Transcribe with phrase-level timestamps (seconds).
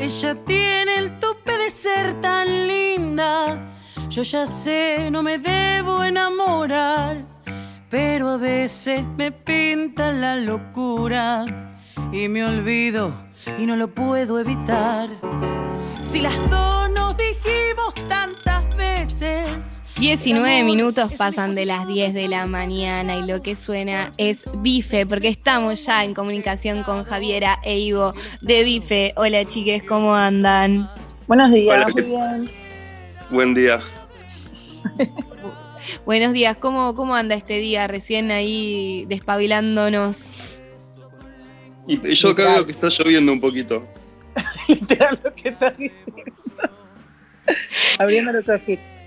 [0.00, 3.58] Ella tiene el tope de ser tan linda.
[4.08, 7.16] Yo ya sé, no me debo enamorar,
[7.90, 11.44] pero a veces me pinta la locura
[12.12, 13.12] y me olvido
[13.58, 15.08] y no lo puedo evitar.
[16.10, 16.67] Si las dos
[19.98, 25.06] 19 minutos pasan de las 10 de la mañana y lo que suena es Bife,
[25.06, 29.12] porque estamos ya en comunicación con Javiera e Ivo de Bife.
[29.16, 30.88] Hola chiques, ¿cómo andan?
[31.26, 32.50] Buenos días, muy bien.
[33.28, 33.80] Buen día.
[36.06, 40.28] Buenos días, ¿Cómo, ¿cómo anda este día recién ahí despabilándonos?
[41.88, 43.84] Y yo acá veo que está lloviendo un poquito.
[44.68, 46.32] Literal lo que estás diciendo.
[47.98, 48.97] Abriendo los ojitos.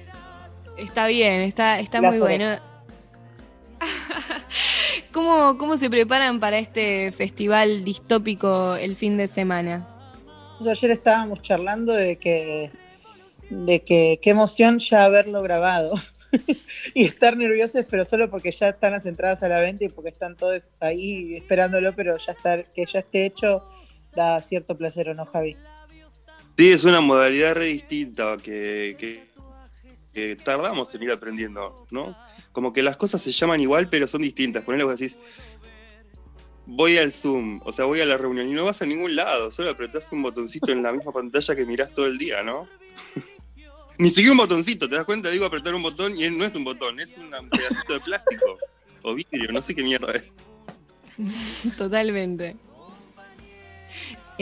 [0.81, 2.57] Está bien, está, está muy bueno.
[5.11, 9.87] ¿Cómo, ¿Cómo se preparan para este festival distópico el fin de semana?
[10.67, 12.71] ayer estábamos charlando de que,
[13.49, 15.93] de que qué emoción ya haberlo grabado
[16.93, 20.09] y estar nerviosos, pero solo porque ya están las entradas a la venta y porque
[20.09, 23.63] están todos ahí esperándolo, pero ya estar, que ya esté hecho
[24.15, 25.55] da cierto placer, ¿o no, Javi?
[26.57, 29.30] Sí, es una modalidad re distinta que, que
[30.13, 32.15] que tardamos en ir aprendiendo, ¿no?
[32.51, 34.63] Como que las cosas se llaman igual, pero son distintas.
[34.63, 35.17] Ponele vos decís,
[36.65, 39.51] voy al Zoom, o sea, voy a la reunión y no vas a ningún lado,
[39.51, 42.67] solo apretás un botoncito en la misma pantalla que mirás todo el día, ¿no?
[43.97, 45.29] Ni siquiera un botoncito, ¿te das cuenta?
[45.29, 48.57] Digo apretar un botón y no es un botón, es un pedacito de plástico
[49.03, 50.31] o vidrio, no sé qué mierda es.
[51.77, 52.55] Totalmente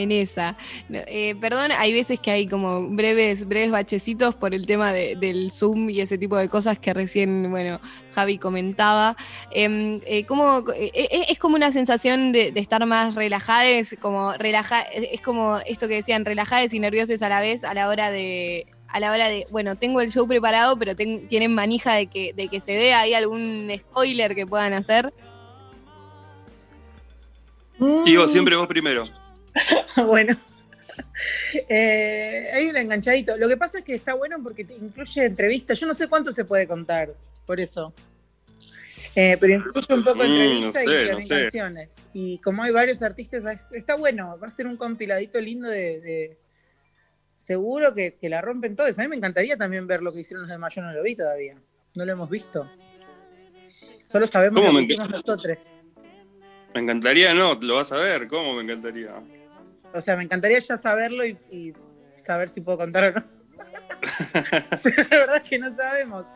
[0.00, 0.56] en esa.
[0.90, 5.90] Eh, perdón, hay veces que hay como breves, breves bachecitos por el tema del Zoom
[5.90, 7.80] y ese tipo de cosas que recién, bueno,
[8.14, 9.16] Javi comentaba.
[9.50, 15.58] Em, eh, eh, es como una sensación de, estar más relajadas, como relaja, es como
[15.66, 19.12] esto que decían, relajadas y nerviosas a la vez a la hora de a la
[19.12, 22.76] hora de, bueno, tengo el show preparado, pero tienen manija de que, de que se
[22.76, 25.12] vea ahí algún spoiler que puedan hacer.
[28.04, 29.04] Digo, siempre vos primero.
[30.06, 30.36] bueno.
[31.68, 33.36] Eh, hay un enganchadito.
[33.36, 35.78] Lo que pasa es que está bueno porque incluye entrevistas.
[35.78, 37.14] Yo no sé cuánto se puede contar,
[37.46, 37.92] por eso.
[39.16, 40.32] Eh, pero incluye un poco de mm,
[40.64, 42.06] entrevistas y canciones.
[42.12, 44.38] Y como hay varios artistas, está bueno.
[44.38, 46.38] Va a ser un compiladito lindo de.
[47.36, 48.98] seguro que, la rompen todos.
[48.98, 50.74] A mí me encantaría también ver lo que hicieron los demás.
[50.74, 51.56] Yo no lo vi todavía.
[51.96, 52.70] No lo hemos visto.
[54.06, 55.72] Solo sabemos lo que hicimos nosotros.
[56.74, 58.28] Me encantaría, no, lo vas a ver.
[58.28, 59.12] ¿Cómo me encantaría?
[59.92, 61.74] O sea, me encantaría ya saberlo y,
[62.14, 63.24] saber si puedo contar o no.
[65.10, 66.26] la verdad es que no sabemos.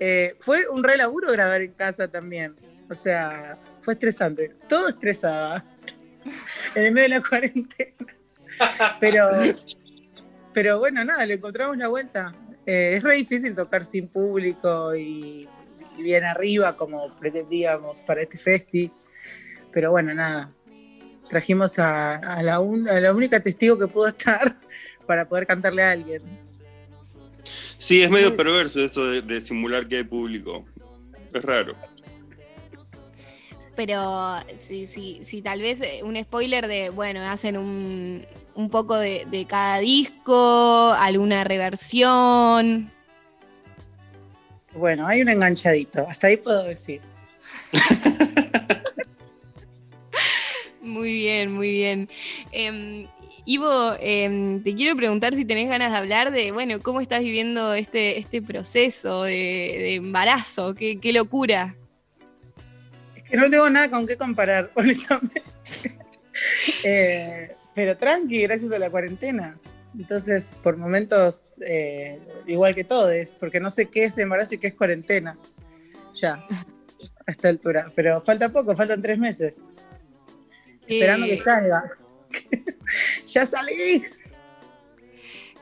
[0.00, 2.54] Eh, fue un re laburo grabar en casa también.
[2.90, 4.54] O sea, fue estresante.
[4.68, 5.62] Todo estresaba.
[6.74, 8.06] en el medio de la cuarentena.
[9.00, 9.28] Pero,
[10.52, 12.32] pero bueno, nada, le encontramos la vuelta.
[12.66, 15.48] Eh, es re difícil tocar sin público y,
[15.98, 18.90] bien arriba como pretendíamos para este festi.
[19.72, 20.50] Pero bueno, nada,
[21.34, 24.54] trajimos a, la, única testigo que pudo estar
[25.06, 26.22] para poder cantarle a alguien.
[27.76, 30.64] Sí, es medio perverso eso de, simular que hay público.
[31.34, 31.74] Es raro.
[33.74, 38.24] Pero si, si, tal vez eh, un spoiler de, bueno, hacen un,
[38.54, 42.92] un poco de, de cada disco, alguna reversión.
[44.72, 47.00] Bueno, hay un enganchadito, hasta ahí puedo decir.
[51.04, 52.08] Muy bien, muy bien.
[52.50, 53.06] Em,
[53.44, 57.74] Ivo, em, te quiero preguntar si tenés ganas de hablar de, bueno, cómo estás viviendo
[57.74, 61.76] este, este proceso de, embarazo, qué, locura.
[63.14, 65.42] Es que no tengo nada con qué comparar, honestamente.
[66.82, 69.58] Eh, pero tranqui, gracias a la cuarentena.
[69.94, 74.68] Entonces, por momentos, eh, igual que todos, porque no sé qué es embarazo y qué
[74.68, 75.36] es cuarentena.
[76.14, 76.42] Ya,
[77.26, 77.92] a esta altura.
[77.94, 79.68] Pero falta poco, faltan tres meses.
[80.86, 81.84] Esperando que salga.
[83.26, 84.04] ya salí.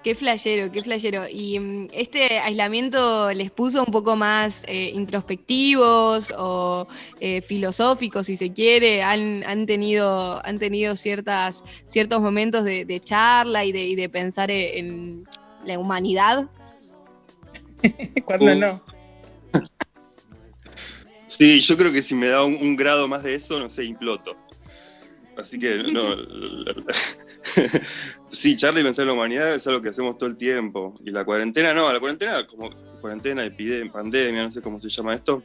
[0.03, 1.29] Qué flayero, qué flayero.
[1.31, 6.89] ¿Y mm, este aislamiento les puso un poco más eh, introspectivos o
[7.21, 9.03] eh, filosóficos, si se quiere?
[9.03, 15.25] ¿Han, han, tenido, han tenido ciertas, ciertos momentos de, charla y de, pensar e, en
[15.65, 16.49] la humanidad?
[18.25, 18.83] Cuando no.
[21.29, 24.37] Sí, yo creo que si me da un grado más de eso, no sé, imploto.
[25.43, 26.17] Así que no.
[28.31, 30.95] sí, Charlie pensar en la humanidad es algo que hacemos todo el tiempo.
[31.05, 35.15] Y la cuarentena no, la cuarentena, como cuarentena, epidemia, pandemia, no sé cómo se llama
[35.15, 35.43] esto,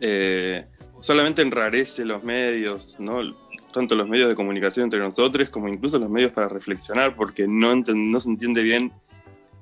[0.00, 0.66] eh,
[1.00, 3.50] solamente enrarece los medios, ¿no?
[3.72, 7.74] tanto los medios de comunicación entre nosotros como incluso los medios para reflexionar, porque no,
[7.76, 8.92] no se entiende bien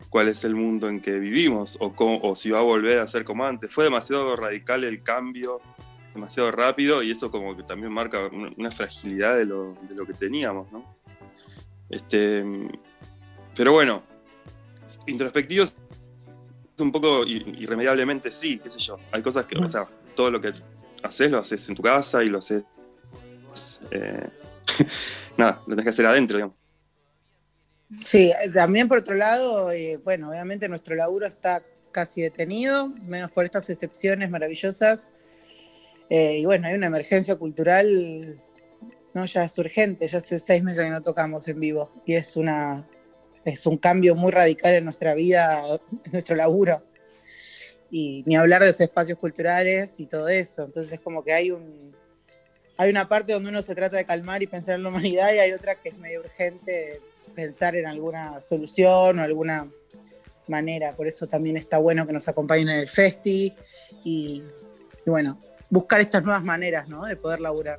[0.08, 3.25] cuál es el mundo en que vivimos o, o si va a volver a ser
[3.25, 3.72] como antes.
[3.72, 5.60] Fue demasiado radical el cambio,
[6.19, 10.12] demasiado rápido y eso como que también marca una, fragilidad de lo, de lo, que
[10.12, 10.85] teníamos, ¿no?
[11.88, 12.44] Este,
[13.55, 14.03] pero bueno,
[15.06, 15.75] introspectivos
[16.79, 18.99] un poco irremediablemente sí, qué sé yo.
[19.11, 20.53] Hay cosas que, o sea, todo lo que
[21.03, 22.62] haces lo haces en tu casa y lo haces...
[23.91, 24.29] Eh,
[25.37, 26.59] nada, lo tenés que hacer adentro, digamos.
[28.05, 33.44] Sí, también por otro lado, eh, bueno, obviamente nuestro laburo está casi detenido, menos por
[33.44, 35.06] estas excepciones maravillosas.
[36.10, 38.40] Eh, y bueno, hay una emergencia cultural,
[39.14, 42.37] no, ya es urgente, ya hace seis meses que no tocamos en vivo y es
[42.37, 42.87] una
[43.44, 46.82] es un cambio muy radical en nuestra vida, en nuestro laburo.
[47.90, 50.64] Y ni hablar de los espacios culturales y todo eso.
[50.64, 51.96] Entonces es como que hay un
[52.76, 55.38] hay una parte donde uno se trata de calmar y pensar en la humanidad y
[55.38, 57.00] hay otra que es medio urgente
[57.34, 59.69] pensar en alguna solución o alguna
[60.46, 60.94] manera.
[60.94, 63.52] Por eso también está bueno que nos acompañen en el festi
[64.05, 64.43] y,
[65.05, 65.38] y bueno,
[65.70, 67.05] buscar estas nuevas maneras ¿no?
[67.05, 67.79] de poder laburar.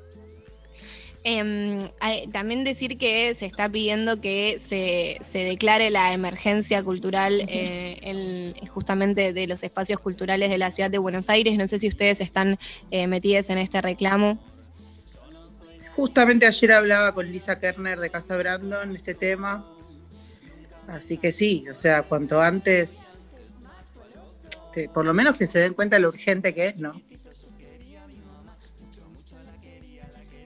[1.23, 1.81] Em,
[2.31, 9.45] también decir que se está pidiendo que se, declare la emergencia cultural eh, justamente de
[9.45, 11.57] los espacios culturales de la ciudad de Buenos Aires.
[11.57, 12.57] No sé si ustedes están
[12.89, 14.39] eh, metidas en este reclamo.
[15.93, 19.65] Justamente ayer hablaba con Lisa Kerner de Casa Brandon este tema.
[20.87, 23.27] Así que sí, o sea, cuanto antes,
[24.75, 26.99] eh, por lo menos que se den cuenta de lo urgente que es, ¿no?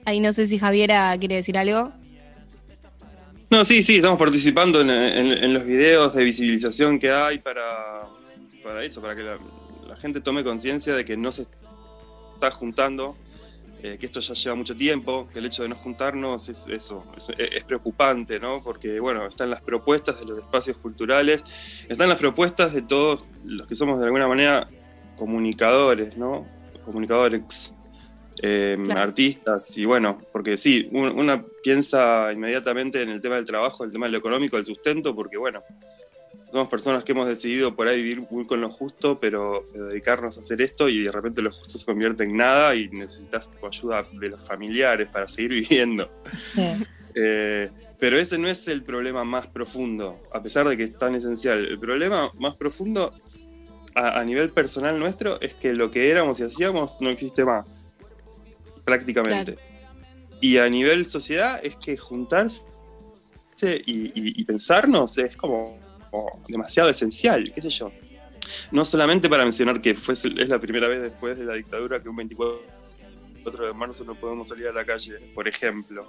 [0.04, 1.92] Ahí no sé si Javiera quiere decir algo.
[3.50, 8.02] No, sí, sí, estamos participando en, los videos de visibilización que hay para,
[8.62, 9.38] para eso, para que la,
[9.96, 11.42] gente tome conciencia de que no se
[12.34, 13.16] está juntando,
[13.80, 17.04] eh, que esto ya lleva mucho tiempo, que el hecho de no juntarnos es eso,
[17.38, 18.60] es, preocupante, ¿no?
[18.62, 21.44] Porque, bueno, están las propuestas de los espacios culturales,
[21.88, 24.68] están las propuestas de todos los que somos de alguna manera
[25.16, 26.44] comunicadores, ¿no?
[26.84, 27.72] Comunicadores
[28.42, 33.92] eh, artistas, y bueno, porque sí, una piensa inmediatamente en el tema del trabajo, el
[33.92, 35.62] tema de lo económico, el sustento, porque bueno,
[36.50, 40.40] somos personas que hemos decidido por ahí vivir muy con lo justo, pero, dedicarnos a
[40.40, 44.28] hacer esto y de repente lo justo se convierte en nada y necesitas ayuda de
[44.28, 46.10] los familiares para seguir viviendo.
[47.14, 51.14] Eh, pero ese no es el problema más profundo, a pesar de que es tan
[51.14, 51.64] esencial.
[51.64, 53.12] El problema más profundo
[53.94, 57.83] a nivel personal nuestro es que lo que éramos y hacíamos no existe más
[58.84, 59.56] prácticamente.
[60.40, 62.64] Y a nivel sociedad es que juntarse
[63.86, 65.78] y, pensarnos es como,
[66.48, 67.92] demasiado esencial, qué sé yo.
[68.70, 72.08] No solamente para mencionar que fue, es la primera vez después de la dictadura que
[72.08, 76.06] un 24 de marzo no podemos salir a la calle, por ejemplo,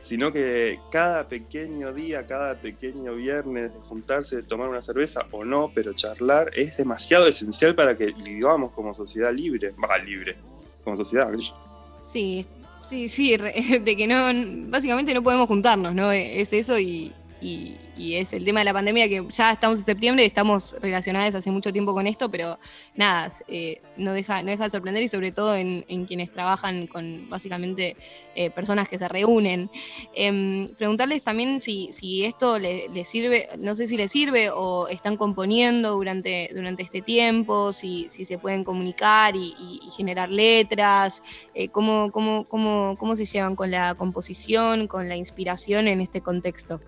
[0.00, 5.44] sino que cada pequeño día, cada pequeño viernes de juntarse, de tomar una cerveza o
[5.44, 10.36] no, pero charlar es demasiado esencial para que vivamos como sociedad libre, va libre,
[10.84, 11.30] como sociedad.
[11.30, 11.73] ¿qué sé yo?
[12.04, 12.44] Sí,
[12.82, 14.24] sí, sí, de que no,
[14.70, 16.12] básicamente no podemos juntarnos, ¿no?
[16.12, 17.12] Es eso y,
[17.44, 21.50] y, es el tema de la pandemia que ya estamos en septiembre, estamos relacionadas hace
[21.50, 22.58] mucho tiempo con esto, pero
[22.96, 27.28] nada, eh, no, deja, no deja de sorprender y sobre todo en, quienes trabajan con
[27.28, 27.96] básicamente
[28.34, 29.70] eh, personas que se reúnen.
[30.14, 34.88] Em, preguntarles también si, si esto les le sirve, no sé si les sirve o
[34.88, 39.54] están componiendo durante, durante este tiempo, si, si se pueden comunicar y,
[39.96, 41.22] generar letras,
[41.54, 46.20] eh, cómo, cómo, cómo, cómo se llevan con la composición, con la inspiración en este
[46.20, 46.80] contexto.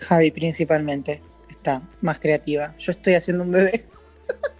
[0.00, 2.74] Javi principalmente está más creativa.
[2.78, 3.84] Yo estoy haciendo un bebé.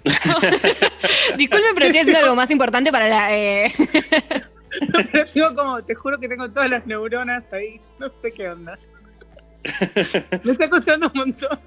[1.36, 3.36] Disculpe, pero estoy haciendo algo más importante para la.
[3.36, 3.72] Eh...
[5.56, 7.80] como, te juro que tengo todas las neuronas ahí.
[7.98, 8.78] No sé qué onda.
[10.44, 11.58] Me está costando un montón.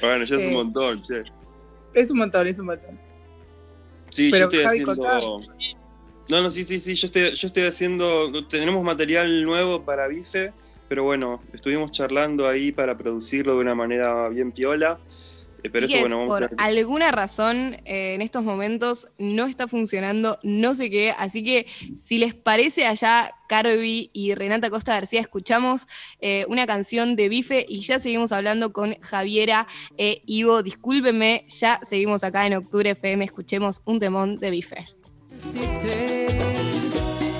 [0.00, 1.22] Bueno, ya es un montón, che.
[1.94, 2.98] Es un montón, es un montón.
[4.10, 5.40] Sí, yo estoy haciendo.
[6.28, 6.94] No, no, sí, sí, sí.
[6.94, 8.46] Yo estoy, yo estoy haciendo.
[8.48, 10.52] Tenemos material nuevo para Vice
[10.92, 15.00] pero bueno, estuvimos charlando ahí para producirlo de una manera bien piola.
[15.62, 20.74] Eh, pero eso, bueno, por alguna razón eh, en estos momentos no está funcionando, no
[20.74, 25.86] sé qué, así que si les parece allá, Carby y Renata Costa García, escuchamos
[26.20, 30.62] eh, una canción de Bife y ya seguimos hablando con Javiera e Ivo.
[30.62, 34.86] Discúlpenme, ya seguimos acá en Octubre FM, escuchemos un temón de Bife.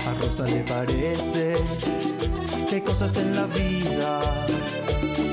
[0.07, 2.02] a Rosa le parece
[2.75, 4.21] hay cosas en la vida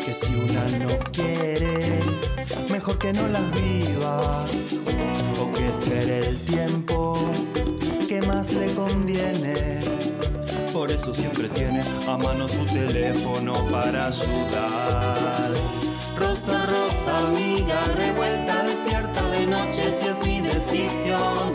[0.05, 1.99] que si una no quiere,
[2.69, 4.45] mejor que no las viva.
[5.39, 7.31] O que espere el tiempo
[8.07, 9.79] que más le conviene.
[10.73, 15.51] Por eso siempre tiene a mano su teléfono para ayudar.
[16.17, 21.53] Rosa, rosa, amiga, revuelta, despierta de noche si es mi decisión.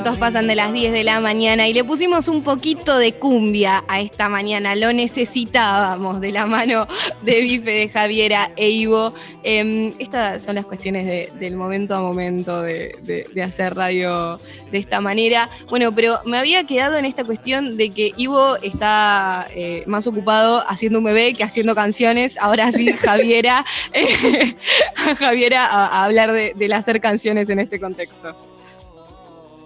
[0.00, 3.84] Minutos pasan de las 10 de la mañana y le pusimos un poquito de cumbia
[3.86, 4.74] a esta mañana.
[4.74, 6.88] Lo necesitábamos de la mano
[7.20, 9.12] de Bife, de Javiera e Ivo.
[9.42, 14.40] Em, estas son las cuestiones de- del momento a momento de, de- de hacer radio
[14.72, 15.50] de esta manera.
[15.68, 20.64] Bueno, pero me había quedado en esta cuestión de que Ivo está eh, más ocupado
[20.66, 22.38] haciendo un bebé que haciendo canciones.
[22.38, 24.56] Ahora sí, Javiera, eh,
[24.96, 28.34] a Javiera a, a hablar de- del hacer canciones en este contexto.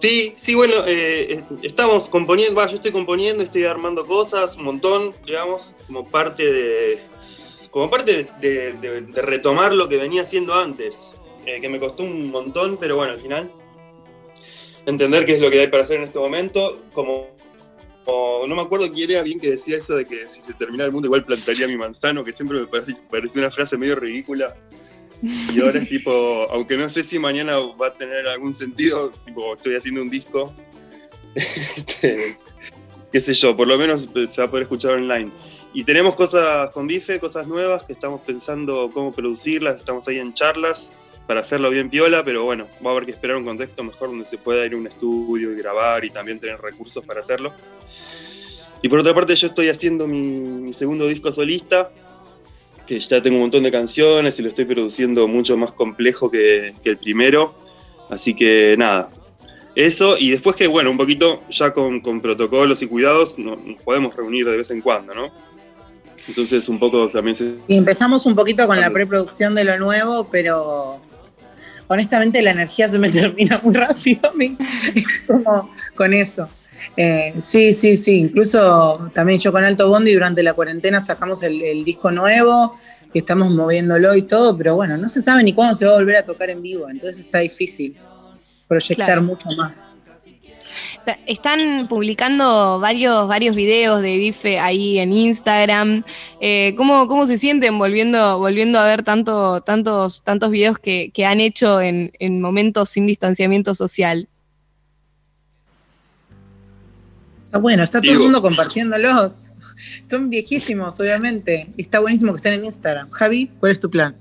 [0.04, 4.64] Sí, sí, bueno, eh, eh, estamos componiendo, va, yo estoy componiendo, estoy armando cosas, un
[4.64, 6.98] montón, digamos, como parte de,
[7.70, 11.12] como parte de, retomar lo que venía haciendo antes,
[11.46, 13.50] eh, que me costó un montón, pero bueno, al final,
[14.84, 17.28] entender qué es lo que hay para hacer en este momento, como,
[18.06, 20.92] no me acuerdo quién era bien que decía eso de que si se terminara el
[20.92, 24.54] mundo igual plantaría mi manzano, que siempre me pareció, pareció una frase medio ridícula.
[25.22, 29.54] Y ahora es tipo, aunque no sé si mañana va a tener algún sentido, tipo,
[29.54, 30.54] estoy haciendo un disco.
[31.36, 32.38] Este,
[33.10, 35.30] qué sé yo, por lo menos se va a poder escuchar online.
[35.72, 40.32] Y tenemos cosas con Bife, cosas nuevas que estamos pensando cómo producirlas, estamos ahí en
[40.32, 40.90] charlas
[41.26, 44.24] para hacerlo bien piola, pero bueno, va a haber que esperar un contexto mejor donde
[44.24, 47.52] se pueda ir a un estudio y grabar y también tener recursos para hacerlo.
[48.82, 51.90] Y por otra parte yo estoy haciendo mi segundo disco solista,
[52.86, 56.74] que ya tengo un montón de canciones y lo estoy produciendo mucho más complejo que,
[56.82, 57.54] que el primero.
[58.10, 59.08] Así que nada,
[59.74, 63.82] eso y después que, bueno, un poquito ya con, con protocolos y cuidados no- nos
[63.82, 65.32] podemos reunir de vez en cuando, ¿no?
[66.28, 67.54] Entonces un poco también se...
[67.68, 71.00] Y empezamos un poquito con la preproducción de lo nuevo, pero
[71.88, 74.32] honestamente la energía se me termina muy rápido.
[74.34, 74.56] me-
[74.94, 76.48] Es como con eso.
[76.96, 78.18] Eh, sí, sí, sí.
[78.18, 82.76] Incluso también yo con Alto Bondi durante la cuarentena sacamos el, el disco nuevo,
[83.12, 85.96] que estamos moviéndolo y todo, pero bueno, no se sabe ni cuándo se va a
[85.96, 87.96] volver a tocar en vivo, entonces está difícil
[88.66, 89.22] proyectar Claro.
[89.22, 89.98] mucho más.
[91.26, 96.02] Están publicando varios, varios videos de Bife ahí en Instagram.
[96.40, 101.26] Eh, ¿cómo, ¿Cómo se sienten volviendo, volviendo a ver tanto, tantos, tantos videos que, que
[101.26, 104.28] han hecho en, en momentos sin distanciamiento social?
[107.54, 109.50] Está bueno, está todo el mundo compartiéndolos.
[110.10, 111.68] Son viejísimos, obviamente.
[111.76, 113.08] Y está buenísimo que estén en Instagram.
[113.10, 114.16] Javi, ¿cuál es tu plan?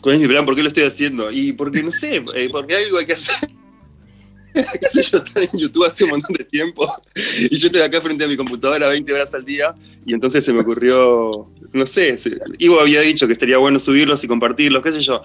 [0.00, 0.44] ¿Cuál es mi plan?
[0.44, 1.30] ¿Por qué lo estoy haciendo?
[1.30, 3.48] Y porque no sé, eh, porque algo hay que hacer.
[4.80, 6.90] qué sé yo, estar en YouTube hace un montón de tiempo
[7.50, 9.74] y yo estoy acá frente a mi computadora 20 horas al día
[10.04, 12.18] y entonces se me ocurrió, no sé,
[12.58, 15.22] Ivo había dicho que estaría bueno subirlos y compartirlos, qué sé yo.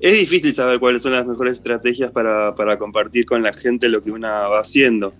[0.00, 4.04] Es difícil saber cuáles son las mejores estrategias para, para compartir con la gente lo
[4.04, 5.14] que una va haciendo.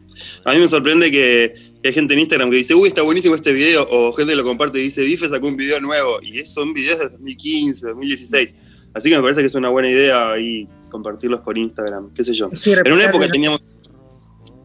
[0.45, 3.35] A mí me sorprende que, que hay gente en Instagram que dice, uy, está buenísimo
[3.35, 6.75] este video, o gente lo comparte y dice, Bife sacó un video nuevo, y son
[6.75, 8.57] videos de 2015, 2016.
[8.95, 12.33] Así que me parece que es una buena idea ahí compartirlos por Instagram, qué sé
[12.35, 12.51] yo.
[12.53, 13.61] Sí, En una época en- teníamos...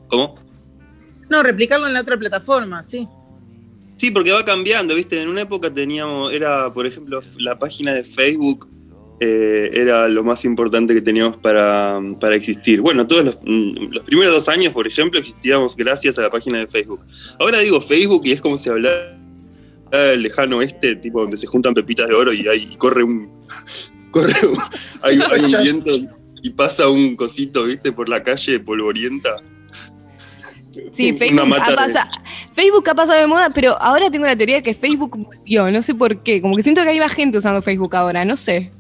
[0.07, 0.35] ¿Cómo?
[1.29, 3.07] No, replicarlo en la otra plataforma, sí.
[3.97, 5.21] Sí, porque va cambiando, ¿viste?
[5.21, 8.67] En una época teníamos, era, por ejemplo, la página de Facebook
[9.19, 12.81] eh, era lo más importante que teníamos para, para existir.
[12.81, 16.57] Bueno, todos los, mm, los primeros dos años, por ejemplo, existíamos gracias a la página
[16.59, 17.01] de Facebook.
[17.39, 19.17] Ahora digo Facebook y es como si hablara
[19.91, 23.29] del lejano oeste, tipo donde se juntan pepitas de oro y ahí corre un...
[24.13, 24.57] corre un-
[25.01, 25.91] hay, hay un viento
[26.41, 27.91] y pasa un cosito, ¿viste?
[27.91, 29.35] Por la calle polvorienta.
[30.91, 32.09] Sí, Facebook ha, pasa-
[32.53, 35.81] Facebook ha pasado de moda, pero ahora tengo la teoría de que Facebook volvió, no
[35.83, 38.71] sé por qué, como que siento que hay más gente usando Facebook ahora, no sé.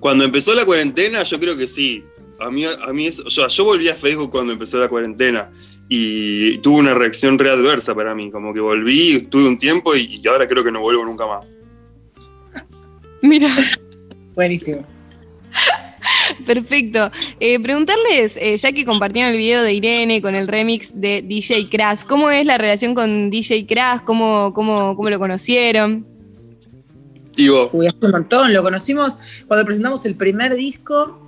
[0.00, 2.04] Cuando empezó la cuarentena, yo creo que sí.
[2.40, 5.50] A mí, a mí es- o sea, yo volví a Facebook cuando empezó la cuarentena.
[5.90, 8.30] y tuvo una reacción readversa para mí.
[8.30, 11.62] Como que volví, estuve un tiempo y, y ahora creo que no vuelvo nunca más.
[13.22, 13.48] Mira.
[14.38, 14.84] Buenísimo.
[16.46, 17.10] Perfecto.
[17.40, 21.68] Eh, preguntarles, eh, ya que compartieron el video de Irene con el remix de DJ
[21.68, 24.02] Crash, ¿cómo es la relación con DJ Crash?
[24.04, 26.06] ¿Cómo, cómo, cómo lo conocieron?
[27.48, 28.52] Vos, Uy, hace un montón.
[28.54, 29.14] Lo conocimos
[29.48, 31.20] cuando presentamos el primer disco.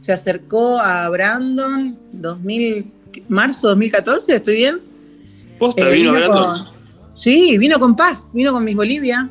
[0.00, 2.84] Se acercó a Brandon 2000,
[3.28, 4.80] marzo 2014, ¿estoy bien?
[5.58, 6.34] posta, Eh, vino Brandon.
[6.44, 6.72] con-
[7.14, 9.30] Sí, vino con Paz, vino con Miss Bolivia.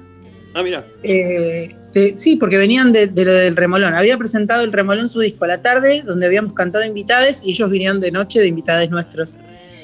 [0.55, 0.87] Ah, mira.
[1.03, 1.69] Eh,
[2.15, 3.93] sí, porque venían de, lo del Remolón.
[3.93, 7.69] Había presentado el Remolón su disco a la tarde, donde habíamos cantado invitades, y ellos
[7.69, 9.31] vinieron de noche de invitades nuestros.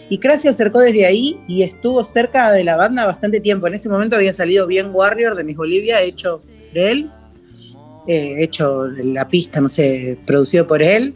[0.09, 3.67] Y Crash se acercó desde ahí y estuvo cerca de la banda bastante tiempo.
[3.67, 7.11] En ese momento había salido bien Warrior de Miss Bolivia, hecho por él,
[8.07, 11.13] eh, hecho la pista, no sé, producido por él.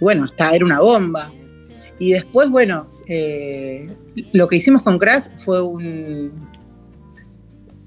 [0.00, 1.32] Bueno, está, era una bomba.
[2.00, 3.88] Y después, bueno, eh,
[4.32, 6.32] lo que hicimos con Crash fue un,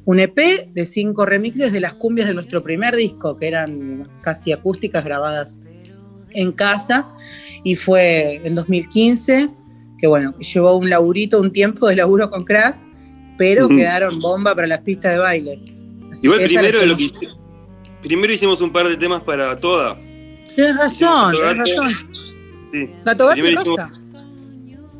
[0.09, 4.51] un EP de cinco remixes de las cumbias de nuestro primer disco, que eran casi
[4.51, 5.59] acústicas grabadas
[6.31, 7.07] en casa.
[7.63, 9.51] Y fue en 2015,
[9.99, 12.77] que bueno, llevó un laburito, un tiempo de laburo con Crash,
[13.37, 15.59] pero quedaron bomba para las pistas de baile.
[16.11, 17.39] Así Igual primero la lo que hicimos.
[18.01, 19.95] Primero hicimos un par de temas para toda.
[20.55, 21.93] Tienes razón, tienes razón.
[22.71, 22.87] Sí.
[23.05, 23.91] Gato Gato Primero hicimos- Rosa.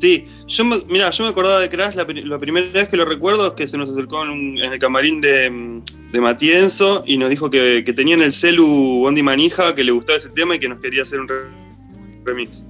[0.00, 3.04] Sí, yo me, mira, yo me acordaba de Crash, la, la primera vez que lo
[3.04, 7.18] recuerdo es que se nos acercó en, un- en el camarín de, de Matienzo y
[7.18, 10.54] nos dijo que, que tenía en el celu Bondi Manija, que le gustaba ese tema
[10.54, 11.44] y que nos quería hacer un re-
[12.24, 12.64] remix.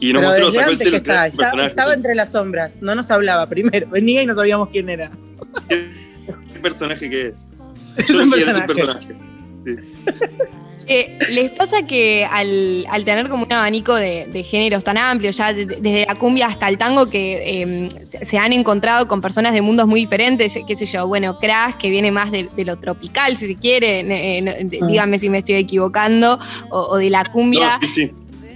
[0.00, 1.92] Y nos Pero mostró, sacó el celu, que estaba, un estaba, personaje.
[1.94, 3.88] entre las sombras, no nos hablaba primero.
[3.90, 5.10] Venía y no sabíamos quién era.
[5.68, 7.46] ¿Qué personaje que es?
[7.96, 9.14] Es Yo un no quiero ese personaje.
[9.64, 10.48] personaje.
[10.90, 15.30] Eh, ¿Les pasa que al, al tener como un abanico de, de géneros tan amplio,
[15.30, 17.88] ya de- desde la cumbia hasta el tango, que eh,
[18.24, 20.58] se- han encontrado con personas de mundos muy diferentes?
[20.66, 24.00] Qué sé yo, bueno, Crash, que viene más de, de lo tropical, si se quiere,
[24.00, 24.86] eh, no- Ah.
[24.86, 26.38] díganme si me estoy equivocando,
[26.70, 27.78] o, o de la cumbia.
[27.80, 28.12] No, sí, sí.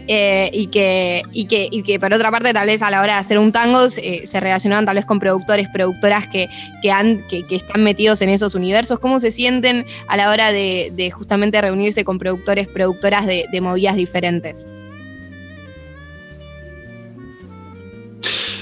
[0.06, 3.14] Eh, y, que, y, que, y que por otra parte tal vez a la hora
[3.14, 6.48] de hacer un tango eh, se relacionaban tal vez con productores, productoras que,
[6.82, 8.98] que, han, que, que están metidos en esos universos.
[8.98, 13.60] ¿Cómo se sienten a la hora de, de justamente reunirse con productores, productoras de, de
[13.60, 14.68] movidas diferentes?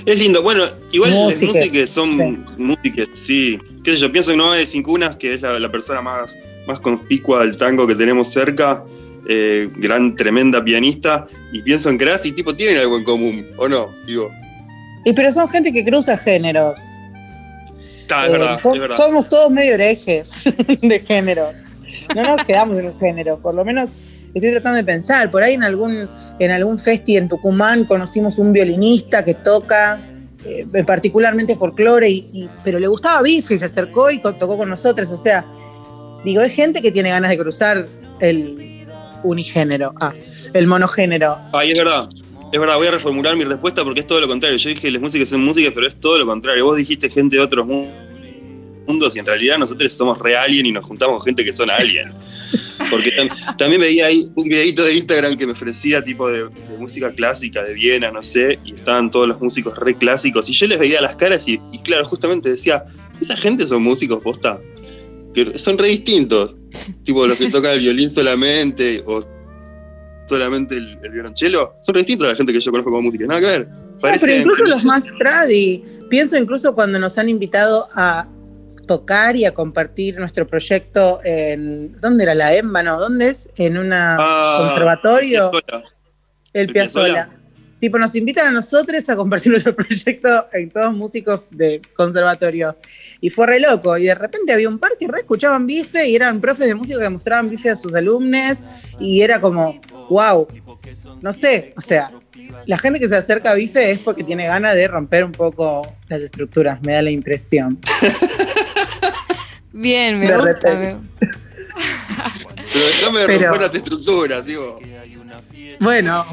[0.07, 0.43] Es lindo.
[0.43, 3.59] Bueno, igual las Músicas, son músicas, sí.
[3.85, 6.81] Qué sé yo, pienso en Noé Sin Cunas, que es la, la persona más, más
[6.81, 8.83] conspicua del tango que tenemos cerca.
[9.33, 11.27] Eh, gran, tremenda pianista.
[11.53, 13.87] Y pienso en Crash y tipo, tienen algo en común, ¿o no?
[14.07, 14.29] Digo,
[15.05, 16.81] Y pero son gente que cruza géneros.
[18.03, 18.97] está, es Eh, verdad, so- es verdad.
[18.97, 20.33] Somos todos medio herejes
[20.83, 21.55] de géneros.
[22.15, 23.93] No nos quedamos en un género, por lo menos
[24.35, 25.31] estoy tratando de pensar.
[25.31, 26.09] Por ahí en algún,
[26.41, 30.01] en algún festi en Tucumán conocimos un violinista que toca
[30.45, 34.69] eh, particularmente folclore, y, y- pero le gustaba Bife y se acercó y tocó con
[34.71, 35.11] nosotros.
[35.13, 35.45] O sea,
[36.25, 37.87] digo, es gente que tiene ganas de cruzar
[38.21, 38.80] el
[39.23, 40.13] unigénero, ah,
[40.55, 41.37] el monogénero.
[41.53, 42.09] Ay, es verdad.
[42.53, 44.59] Es verdad, voy a reformular mi respuesta porque es todo lo contrario.
[44.59, 46.65] Yo dije las músicas son músicas, pero es todo lo contrario.
[46.65, 47.87] Vos dijiste gente de otros mu-
[48.89, 51.71] mundos y en realidad nosotros somos re alien y nos juntamos con gente que son
[51.71, 52.13] alien.
[52.91, 56.77] Porque tam- también veía ahí un videito de Instagram que me ofrecía tipo de, de
[56.79, 60.67] música clásica de Viena, no sé, y estaban todos los músicos re clásicos y yo
[60.67, 62.85] les veía las caras y, y claro, justamente decía,
[63.21, 64.59] esa gente son músicos posta,
[65.35, 66.57] que son re distintos,
[67.03, 69.25] tipo los que tocan el violín solamente o
[70.29, 73.41] solamente el, el violonchelo, son distintos a la gente que yo conozco como música, nada
[73.41, 73.69] que ver.
[73.69, 75.85] No, Parecen- pero incluso los más tradi.
[76.09, 78.27] Pienso incluso cuando nos han invitado a
[78.87, 81.97] tocar y a compartir nuestro proyecto en.
[82.01, 82.83] ¿Dónde era la EMBA?
[82.83, 83.51] No, ¿dónde es?
[83.57, 85.51] En un Ah, conservatorio.
[86.53, 87.29] El el Piazzolla.
[87.81, 92.77] Tipo, nos invitan a nosotros a compartir nuestro proyecto en todos músicos de conservatorio.
[93.21, 93.97] Y fue re loco.
[93.97, 97.01] Y de repente había un par que re escuchaban bife y eran profes de música
[97.01, 98.59] que mostraban bife a sus alumnos.
[98.99, 100.47] Y era como, wow.
[101.23, 102.13] No sé, o sea,
[102.67, 105.91] la gente que se acerca a bife es porque tiene ganas de romper un poco
[106.09, 107.79] las estructuras, me da la impresión.
[109.73, 110.75] Bien, me De gusta.
[110.75, 110.97] me-
[112.73, 114.81] Pero déjame Pero- romper las estructuras, digo.
[115.81, 116.25] Bueno,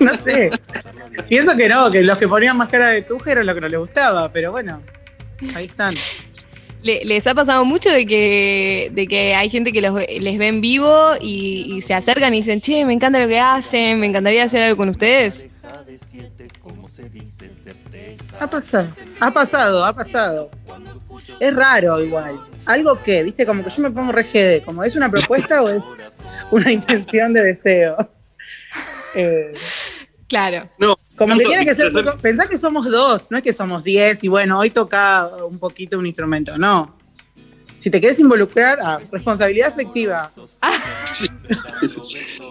[0.00, 0.50] no sé.
[1.28, 3.68] Pienso que no, que los que ponían más cara de tuje era lo que no
[3.68, 4.82] les gustaba, pero bueno,
[5.54, 5.94] ahí están.
[6.82, 10.46] Le- ¿Les ha pasado mucho de que, de que hay gente que los les ve
[10.48, 14.06] en vivo y, y se acercan y dicen, che, me encanta lo que hacen, me
[14.06, 15.48] encantaría hacer algo con ustedes?
[18.38, 18.88] Ha pasado,
[19.20, 20.50] ha pasado, ha pasado.
[21.40, 22.38] Es raro igual.
[22.66, 25.68] Algo que, viste, como que yo me pongo re GD, como es una propuesta o
[25.68, 25.84] es
[26.50, 27.96] una intención de deseo.
[29.18, 29.54] Eh,
[30.28, 30.68] Claro.
[30.78, 34.24] No, Como que tiene que ser, pensá que somos dos, no es que somos diez
[34.24, 36.96] y bueno, hoy toca un poquito un instrumento, no.
[37.78, 40.32] Si te querés involucrar, ah, responsabilidad afectiva.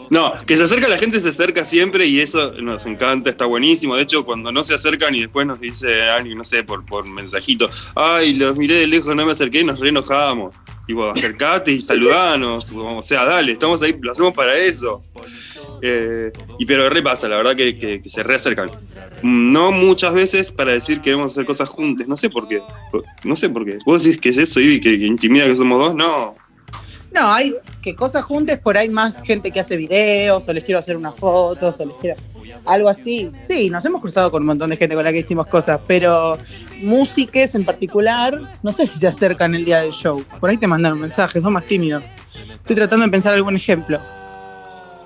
[0.10, 3.96] No, que se acerca la gente, se acerca siempre y eso nos encanta, está buenísimo.
[3.96, 7.06] De hecho, cuando no se acercan y después nos dice alguien, no sé, por, por
[7.06, 10.54] mensajito, ay, los miré de lejos, no me acerqué y nos re enojamos.
[10.86, 12.72] Tipo, acercate y saludanos.
[12.74, 15.04] O sea, dale, estamos ahí, lo hacemos para eso.
[15.82, 18.70] Eh, y pero repasa, la verdad que, que- que se reacercan.
[19.22, 22.08] No muchas veces para decir queremos hacer cosas juntas.
[22.08, 22.62] No sé por qué.
[23.24, 23.78] No sé por qué.
[23.86, 24.80] ¿Vos decís que es eso, Ivy?
[24.80, 25.96] ¿Que, que intimida que somos dos?
[25.96, 26.36] No.
[27.14, 30.80] No, hay que cosas juntas, por ahí más gente que hace videos, o les quiero
[30.80, 32.16] hacer unas fotos, o les quiero
[32.66, 33.32] algo así.
[33.42, 36.38] Sí, nos hemos cruzado con un montón de gente con la que hicimos cosas, pero
[36.82, 40.26] músiques en particular, no sé si se acercan el día del show.
[40.42, 42.04] Por ahí te mandan un mensaje, son más tímidos.
[42.56, 44.02] Estoy tratando de pensar algún ejemplo.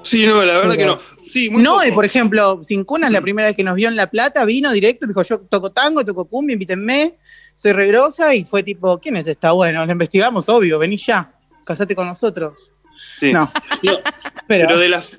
[0.09, 0.97] Sí, no, la verdad que no.
[1.21, 1.95] Sí, muy Noé, poco.
[1.97, 5.05] por ejemplo, Sin Cunas, la primera vez que nos vio en La Plata, vino directo,
[5.05, 7.19] dijo, yo toco tango, toco cumbia, invítenme,
[7.53, 9.51] soy regrosa, y fue tipo, ¿quién es esta?
[9.51, 11.31] Bueno, la investigamos, obvio, vení ya,
[11.63, 12.71] casate con nosotros.
[13.19, 13.31] Sí.
[13.31, 13.51] No,
[13.83, 13.93] No,
[14.47, 15.09] pero, Pero de las.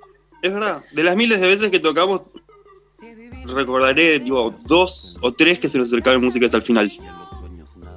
[0.42, 2.22] Es verdad, de las miles de veces que tocamos,
[3.46, 6.90] recordaré tipo, dos o tres que se nos acercaron música hasta el final.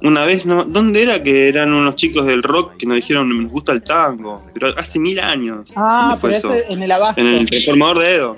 [0.04, 0.64] Una vez, ¿no?
[0.64, 4.44] ¿dónde era que eran unos chicos del rock que nos dijeron nos gusta el tango?
[4.52, 5.72] Pero hace mil años.
[5.76, 6.54] ah, ¿Dónde fue pero eso?
[6.54, 7.20] ese en el abasto.
[7.20, 8.36] En el transformador de Edo.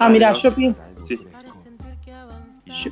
[0.00, 1.18] Ah, mira, yo pienso, Sí.
[2.66, 2.90] yo,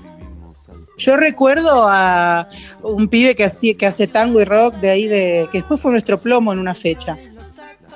[0.99, 2.49] yo recuerdo a
[2.83, 5.92] un pibe que, hacía, que hace tango y rock de ahí, de que después fue
[5.92, 7.16] nuestro plomo en una fecha,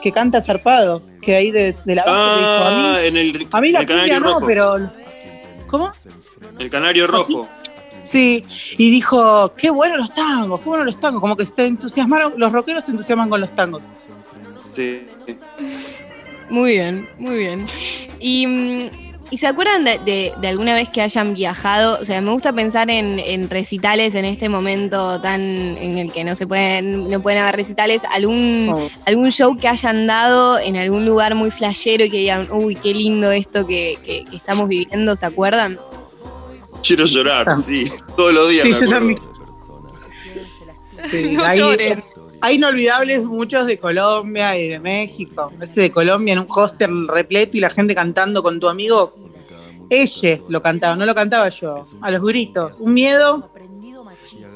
[0.00, 3.16] que canta zarpado, que ahí de, de la abasto que dijo, a Ah, mí, en
[3.16, 4.46] el, a mí la el cumbia canario no, rojo.
[4.46, 4.90] pero...
[5.66, 5.92] ¿Cómo?
[6.58, 7.48] El canario rojo.
[8.02, 8.44] Sí,
[8.78, 12.50] y dijo, qué bueno los tangos, qué bueno los tangos, como que se entusiasmaron, los
[12.52, 13.82] rockeros se entusiasman con los tangos.
[14.74, 15.06] Sí.
[16.48, 17.66] Muy bien, muy bien.
[18.18, 18.80] Y, mm,
[19.30, 21.98] ¿y se acuerdan de, de- de alguna vez que hayan viajado?
[22.00, 26.24] O sea, me gusta pensar en, en recitales en este momento tan en el que
[26.24, 28.90] no se pueden, no pueden haber recitales, algún, Oh.
[29.06, 32.92] algún show que hayan dado en algún lugar muy flashero y que digan, uy, qué
[32.94, 35.78] lindo esto que, que- que estamos viviendo, ¿se acuerdan?
[36.82, 37.56] Quiero llorar, Ah.
[37.56, 37.90] sí.
[38.16, 39.18] Todos los días Sí, me yo también.
[41.10, 42.04] Sí, No hay, lloren.
[42.40, 45.52] hay inolvidables muchos de Colombia y de México.
[45.60, 49.14] Ese de Colombia en un hostel repleto y la gente cantando con tu amigo.
[49.88, 51.82] Ellos lo cantaban, no lo cantaba yo.
[52.00, 52.76] A los gritos.
[52.78, 53.50] Un miedo.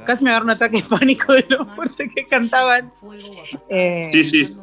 [0.07, 2.93] Casi me agarró un ataque de pánico de lo fuerte que cantaban.
[3.69, 4.57] Eh, Sí, sí.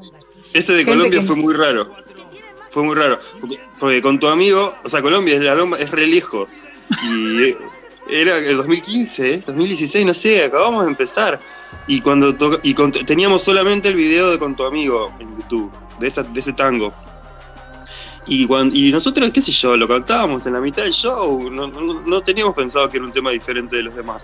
[0.53, 1.89] Ese de Colombia que- fue muy raro.
[2.69, 3.19] Fue muy raro.
[3.41, 6.57] Porque, porque con tu amigo, o sea, Colombia es, la loma- es re lejos.
[7.09, 7.55] Y
[8.09, 9.43] era el 2015, ¿eh?
[9.45, 11.39] 2016, no sé, acabamos de empezar.
[11.87, 12.73] Y cuando y
[13.05, 16.93] teníamos solamente el video de con tu amigo en YouTube, de, esa, de ese tango.
[18.27, 21.49] Y, cuan- y nosotros, qué sé yo, lo cantábamos en la mitad del show.
[21.49, 24.23] No teníamos pensado que era un tema diferente de los demás.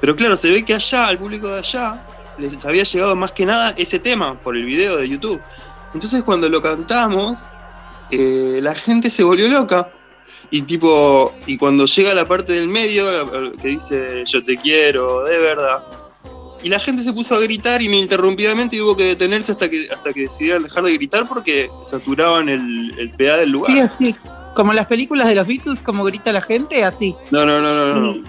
[0.00, 2.02] Pero claro, se ve que allá, al público de allá,
[2.38, 5.40] les había llegado más que nada ese tema por el video de YouTube.
[5.94, 7.40] Entonces cuando lo cantamos,
[8.10, 9.90] eh, la gente se volvió loca.
[10.50, 13.04] Y tipo, y cuando llega la parte del medio
[13.60, 15.84] que dice yo te quiero, de verdad.
[16.62, 20.12] Y la gente se puso a gritar ininterrumpidamente y hubo que detenerse hasta que, hasta
[20.12, 23.72] que decidieran dejar de gritar porque saturaban el, el PA del lugar.
[23.72, 24.16] sí, así.
[24.54, 27.14] Como las películas de los Beatles, como grita la gente, así.
[27.30, 28.22] No, no, no, no, no.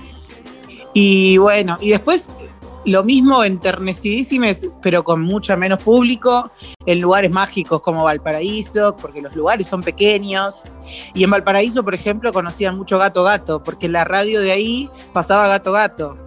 [0.93, 2.31] Y bueno, y después
[2.85, 6.51] lo mismo enternecidísimes, pero con mucho menos público,
[6.85, 10.65] en lugares mágicos como Valparaíso, porque los lugares son pequeños.
[11.13, 15.47] Y en Valparaíso, por ejemplo, conocían mucho Gato Gato, porque la radio de ahí pasaba
[15.47, 16.17] Gato Gato.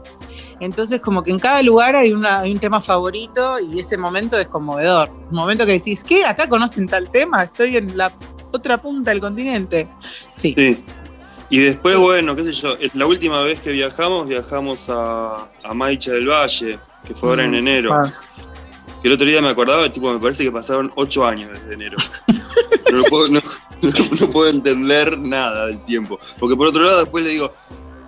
[0.60, 4.46] Entonces, como que en cada lugar hay, hay un tema favorito y ese momento es
[4.46, 5.10] conmovedor.
[5.30, 6.24] Un momento que decís, ¿qué?
[6.24, 7.44] ¿Acá conocen tal tema?
[7.44, 8.12] Estoy en la
[8.52, 9.88] otra punta del continente.
[10.32, 10.54] Sí.
[10.56, 10.84] Sí.
[11.50, 16.12] Y después, bueno, qué sé yo, la última vez que viajamos, viajamos a, a Maicha
[16.12, 17.92] del Valle, que fue ahora en Mm, enero.
[17.94, 18.12] ah.
[19.02, 21.96] Que el otro día me acordaba, tipo, me parece que pasaron ocho años desde enero.
[22.90, 23.40] No, lo puedo, no-
[23.82, 26.20] no- no puedo entender nada del tiempo.
[26.38, 27.52] Porque por otro lado, después le digo,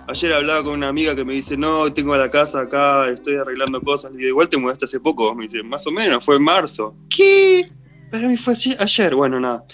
[0.07, 3.81] ayer hablaba con una amiga que me dice, no, tengo la casa acá, estoy arreglando
[3.81, 4.11] cosas.
[4.11, 5.33] Le digo, igual te mudaste hace poco.
[5.35, 6.95] Me dice, más o menos, fue en marzo.
[7.09, 7.69] ¿Qué?
[8.11, 9.15] Pero a mí fue ayer.
[9.15, 9.65] Bueno, nada.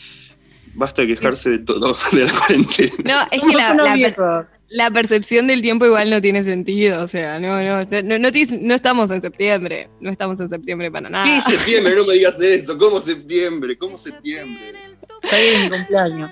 [0.75, 2.93] Basta de quejarse de todo, de la cuarentena.
[3.05, 7.03] No, es que la, la- percepción del tiempo igual no tiene sentido.
[7.03, 9.89] O sea, no, no, no, no, estamos en septiembre.
[10.01, 11.25] No estamos en septiembre para nada.
[11.25, 11.95] ¿Qué septiembre?
[11.95, 12.77] No me digas eso.
[12.77, 13.77] ¿Cómo septiembre?
[13.77, 14.73] ¿Cómo septiembre?
[15.31, 16.31] Ya viene mi cumpleaños.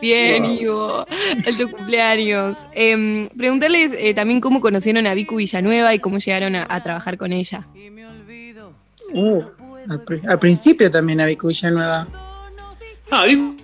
[0.00, 0.52] Bien, Wow.
[0.60, 1.06] Ivo.
[1.44, 2.66] El tu cumpleaños.
[2.72, 7.18] Em, preguntarles eh, también cómo conocieron a Vicu Villanueva y cómo llegaron a, a trabajar
[7.18, 7.66] con ella.
[9.12, 9.42] Uh,
[9.88, 12.06] al, al principio también había Villanueva.
[13.10, 13.56] Ah, Vicu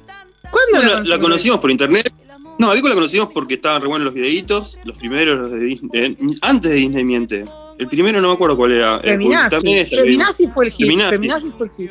[0.50, 1.58] ¿Cuándo la la, conocimos?
[1.60, 2.12] por internet.
[2.58, 5.58] No, a Vico la conocimos porque estaban re buenos los videitos, los primeros, los de
[5.58, 7.44] Disney, eh, antes de Disney Miente.
[7.78, 8.96] El primero no me acuerdo cuál era.
[8.98, 9.96] eh, Feminazi.
[9.96, 10.86] Feminazi fue el hit.
[10.86, 11.16] Feminazi.
[11.16, 11.90] Feminazi fue el hit.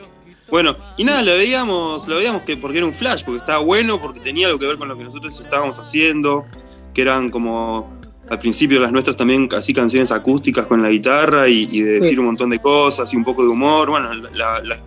[0.49, 3.99] Bueno, y nada, lo veíamos, lo veíamos que porque era un flash, porque estaba bueno,
[4.01, 6.45] porque tenía algo que ver con lo que nosotros estábamos haciendo,
[6.93, 7.91] que eran como
[8.29, 12.11] al principio las nuestras también así canciones acústicas con la guitarra y, y de decir
[12.13, 12.17] Sí.
[12.19, 14.79] un montón de cosas y un poco de humor, bueno, la, la-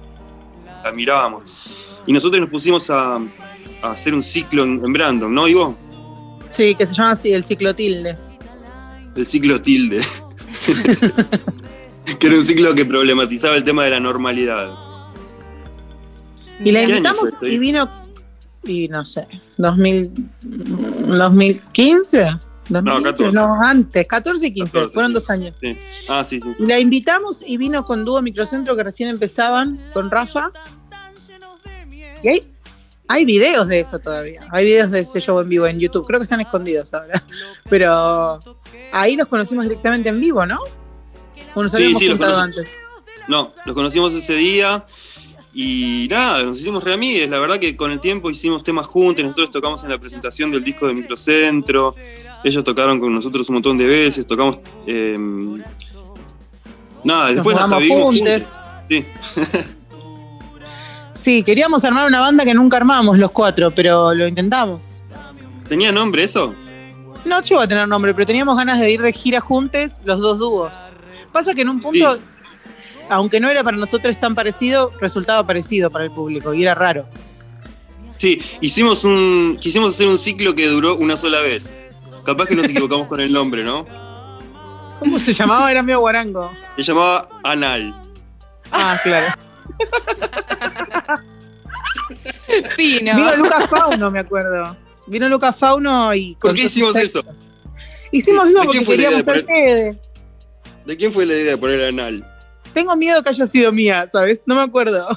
[0.85, 1.43] la mirábamos.
[2.07, 3.17] Y nosotros nos pusimos a,
[3.83, 5.77] a hacer un ciclo en, en Brandon, ¿no, Ivo?
[6.51, 8.17] Sí, que se llama así, el ciclo tilde.
[9.15, 10.01] El ciclo tilde.
[12.19, 14.71] que era un ciclo que problematizaba el tema de la normalidad.
[16.65, 17.91] Y la ¿Qué año invitamos fue y vino,
[18.65, 19.27] y no sé,
[19.59, 20.11] 2000,
[21.09, 22.39] 2015,
[22.69, 23.33] 2015, 14.
[23.33, 25.55] no, antes, 14 y 15, 14, fueron dos años.
[25.61, 25.77] Sí.
[26.09, 26.55] Ah, sí, sí.
[26.59, 30.51] La invitamos y vino con dúo microcentro que recién empezaban, con Rafa.
[32.27, 32.43] Y hay,
[33.09, 34.47] hay videos de eso todavía.
[34.51, 36.05] Hay videos de ese show en vivo en YouTube.
[36.07, 37.23] Creo que están escondidos ahora.
[37.71, 38.41] Pero
[38.93, 40.59] ahí nos conocimos directamente en vivo, ¿no?
[41.55, 42.59] O nos Sí, habíamos sí, juntado conocí.
[42.61, 42.73] antes.
[43.29, 44.85] No, los conocimos ese día
[45.55, 47.31] y nada, nos hicimos re amigues.
[47.31, 49.23] La verdad que con el tiempo hicimos temas juntos.
[49.25, 51.95] Nosotros tocamos en la presentación del disco de Microcentro.
[52.45, 54.27] Ellos tocaron con nosotros un montón de veces.
[54.27, 54.59] Tocamos.
[54.87, 55.17] eh,
[57.05, 58.43] nada, Nos después hasta vivimos juntos.
[58.43, 58.53] juntos.
[58.91, 59.05] Sí.
[61.27, 65.03] Sí, queríamos armar una banda que nunca armamos los cuatro, pero lo intentamos.
[65.69, 66.55] ¿Tenía nombre eso?
[67.25, 70.39] No llegó a tener nombre, pero teníamos ganas de ir de gira juntos, los dos
[70.39, 70.73] dúos.
[71.33, 72.21] Pasa que en un punto, Sí.
[73.11, 77.07] aunque no era para nosotros tan parecido, resultaba parecido para el público y era raro.
[78.17, 79.59] Sí, hicimos un.
[79.61, 81.81] Quisimos hacer un ciclo que duró una sola vez.
[82.25, 83.85] Capaz que nos equivocamos con el nombre, ¿no?
[85.01, 85.73] ¿Cómo se llamaba?
[85.73, 86.53] Era medio guarango.
[86.77, 87.93] Se llamaba Anal.
[88.71, 89.27] Ah, claro.
[92.77, 93.17] Fino.
[93.17, 94.77] Vino Lucas Fauno, me acuerdo.
[95.07, 96.37] Vino Lucas Fauno y.
[96.41, 97.23] ¿Por qué hicimos eso?
[98.13, 100.01] Hicimos eso ¿De porque queríamos de ser Fede.
[100.85, 102.25] ¿De quién fue la idea de poner Anal?
[102.73, 104.43] Tengo miedo que haya sido mía, ¿sabes?
[104.47, 105.09] No me acuerdo.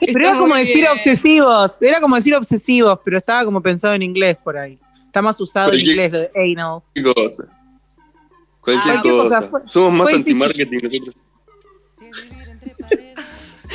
[0.00, 0.88] Pero era como decir bien.
[0.92, 4.78] obsesivos, era como decir obsesivos, pero estaba como pensado en inglés por ahí.
[5.06, 6.82] Está más usado en inglés lo de anal.
[6.94, 7.48] Cualquier cosa.
[8.60, 11.14] Cualquier Ah, cosa, fue- Somos más anti-marketing nosotros.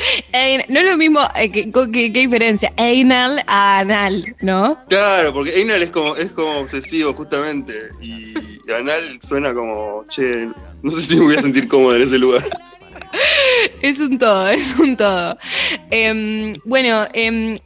[0.68, 2.72] No es lo mismo, eh, que- con- ¿qué, qué diferencia?
[2.76, 4.78] Anal a anal, ¿no?
[4.88, 7.74] Claro, porque anal es como, es como obsesivo, justamente.
[8.00, 8.34] Y
[8.72, 10.48] anal suena como, che,
[10.82, 12.42] no sé si me voy a sentir cómodo en ese lugar.
[13.82, 15.36] Es un todo, es un todo.
[15.90, 17.56] Em, bueno, em,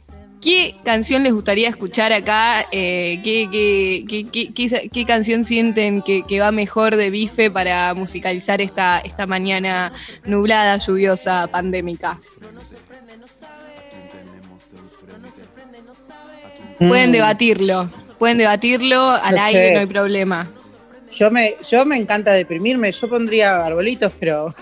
[0.41, 2.65] ¿qué canción les gustaría escuchar acá?
[2.71, 7.49] Eh, ¿qué, qué, qué- qué- qué- qué canción sienten que, que va mejor de bife
[7.51, 9.91] para musicalizar esta, esta mañana
[10.25, 12.19] nublada, lluviosa, pandémica?
[16.77, 17.13] Pueden Mm.
[17.13, 19.73] debatirlo, pueden debatirlo al No aire, sé.
[19.73, 20.51] no hay problema.
[21.11, 24.53] Yo me, yo me encanta deprimirme, yo pondría arbolitos, pero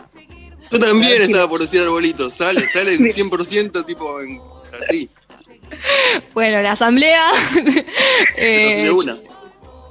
[0.71, 2.29] Yo también estaba por decir arbolito.
[2.29, 4.39] Sale, sale en 100% tipo en-
[4.81, 5.09] así.
[6.33, 7.31] Bueno, la asamblea
[8.37, 8.91] eh,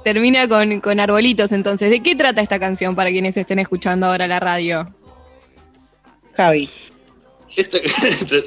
[0.03, 4.27] termina con, con arbolitos, entonces, ¿de qué trata esta canción para quienes estén escuchando ahora
[4.27, 4.93] la radio?
[6.33, 6.69] Javi.
[7.55, 7.77] Esta,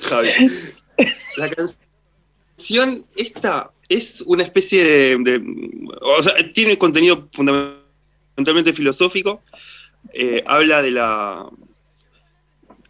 [0.09, 0.29] Javi.
[1.37, 5.43] La canción, esta es una especie de, de-
[6.03, 9.43] O sea, tiene contenido fundamentalmente filosófico.
[10.13, 11.49] Eh, habla de la.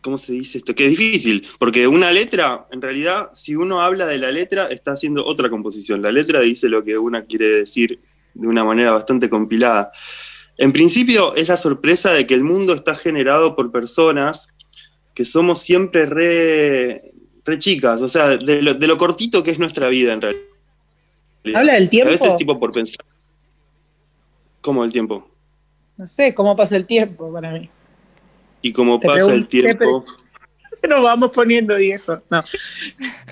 [0.08, 0.74] ¿Cómo se dice esto?
[0.74, 4.92] Que es difícil, porque una letra, en realidad, si uno habla de la letra, está
[4.92, 6.00] haciendo otra composición.
[6.00, 8.00] La letra dice lo que una quiere decir
[8.32, 9.92] de una manera bastante compilada.
[10.56, 14.48] En principio, es la sorpresa de que el mundo está generado por personas
[15.12, 17.12] que somos siempre re,
[17.44, 20.42] re chicas, o sea, de lo, de lo cortito que es nuestra vida en realidad.
[21.54, 22.08] ¿Habla del tiempo?
[22.08, 23.04] A veces tipo por pensar.
[24.62, 25.28] ¿Cómo el tiempo?
[25.98, 27.68] No sé cómo pasa el tiempo para mí.
[28.62, 30.04] Y como Te pasa el tiempo,
[30.88, 32.20] Nos vamos poniendo viejos.
[32.30, 32.44] No.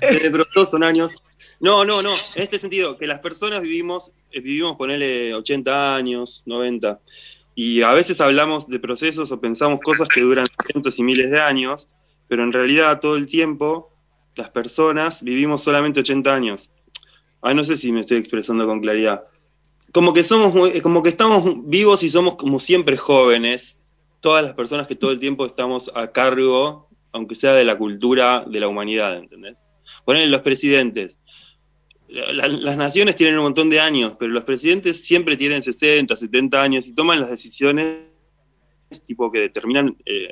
[0.01, 1.23] de pronto son años.
[1.59, 6.43] No, no, no, en este sentido, que las personas vivimos, eh, vivimos ponerle 80 años,
[6.45, 6.99] 90,
[7.55, 11.41] y a veces hablamos de procesos o pensamos cosas que duran cientos y miles de
[11.41, 11.93] años,
[12.27, 13.91] pero en realidad todo el tiempo
[14.35, 16.69] las personas vivimos solamente 80 años.
[17.41, 19.23] Ah, no sé si me estoy expresando con claridad.
[19.91, 23.79] Como que somos como que estamos vivos y somos como siempre jóvenes,
[24.19, 28.43] todas las personas que todo el tiempo estamos a cargo, aunque sea de la cultura
[28.47, 29.55] de la humanidad, ¿entendés?
[30.05, 31.17] Ponen los presidentes.
[32.09, 36.15] La- la- las naciones tienen un montón de años, pero los presidentes siempre tienen 60,
[36.15, 37.97] 70 años y toman las decisiones
[39.05, 40.29] tipo que determinan eh,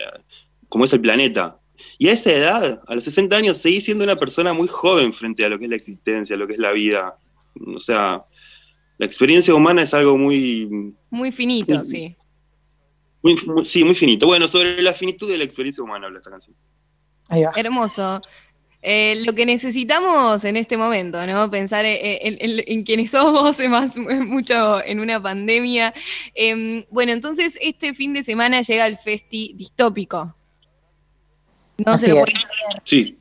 [0.70, 1.60] cómo es el planeta.
[1.98, 5.44] Y a esa edad, a los 60 años, seguís siendo una persona muy joven frente
[5.44, 7.18] a lo que es la existencia, lo que es la vida.
[7.76, 8.24] O sea,
[8.98, 10.94] la experiencia humana es algo muy...
[11.10, 12.16] Muy finito, sí.
[13.34, 14.26] Muy- muy- sí, muy finito.
[14.28, 16.56] Bueno, sobre la finitud de la experiencia humana habla esta canción.
[17.30, 17.52] Ahí va.
[17.56, 18.22] Hermoso.
[18.88, 21.50] Eh, lo que necesitamos en este momento, ¿no?
[21.50, 25.92] Pensar eh, en, en- en quienes somos, más mucho en una pandemia.
[26.36, 30.36] Em, bueno, entonces este fin de semana llega el Festi Distópico.
[31.84, 32.24] No Así se lo.
[32.84, 33.18] Sí,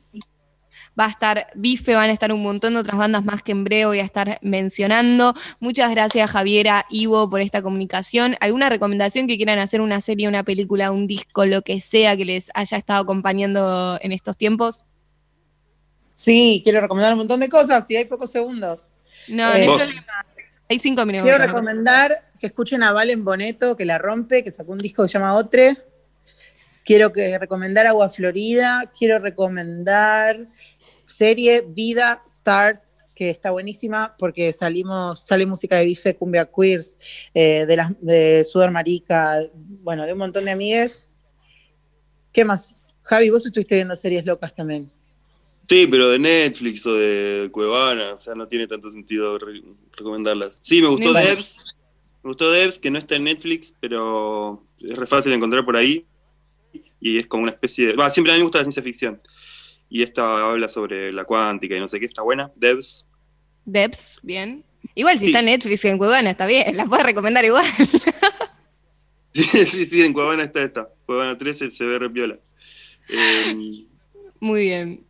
[0.97, 3.63] Va a estar Bife, van a estar un montón de otras bandas más que en
[3.63, 5.33] breve voy a estar mencionando.
[5.59, 8.37] Muchas gracias, Javiera, Ivo, por esta comunicación.
[8.39, 12.25] ¿Alguna recomendación que quieran hacer una serie, una película, un disco, lo que sea que
[12.25, 14.85] les haya estado acompañando en estos tiempos?
[16.11, 18.93] Sí, quiero recomendar un montón de cosas y hay pocos segundos.
[19.27, 19.77] No, Eh, no
[20.69, 21.29] hay cinco minutos.
[21.29, 25.09] Quiero recomendar que escuchen a Valen Boneto, que la rompe, que sacó un disco que
[25.09, 25.77] se llama Otre.
[26.83, 28.91] Quiero que recomendar Agua Florida.
[28.97, 30.47] Quiero recomendar
[31.05, 36.97] serie Vida Stars, que está buenísima porque salimos, sale música de Bife, Cumbia Queers,
[37.33, 41.09] eh, de, las, de Sudor Marica, bueno, de un montón de amigues.
[42.33, 42.75] ¿Qué más?
[43.03, 44.91] Javi, vos estuviste viendo series locas también.
[45.67, 49.63] sí, pero de Netflix o de Cuevana, o sea, no tiene tanto sentido re-
[49.93, 50.57] recomendarlas.
[50.61, 51.13] Sí, me gustó.
[51.13, 51.63] Devs,
[52.23, 55.77] me gustó Devs, que no está en Netflix, pero es re fácil de encontrar por
[55.77, 56.05] ahí.
[56.99, 58.09] Y es como una especie de...
[58.11, 59.21] Siempre a mí me gusta la ciencia ficción.
[59.89, 62.51] Y esta habla sobre la cuántica y no sé qué, está buena.
[62.55, 63.05] Devs.
[63.65, 64.63] Debs, bien.
[64.93, 65.25] Igual si Sí.
[65.27, 67.65] está en Netflix y en Cuevana, está bien, la puedes recomendar igual.
[69.33, 70.87] Sí, sí, sí, en Cuevana está esta.
[71.05, 72.39] Cuevana 13 se ve re piola.
[73.09, 73.55] Eh,
[74.39, 75.05] Muy bien.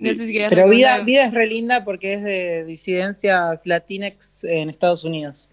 [0.00, 0.16] No Sí.
[0.16, 4.42] sé si querías Pero vida, recomendar- vida es re linda porque es de disidencias latinex
[4.44, 5.50] en Estados Unidos.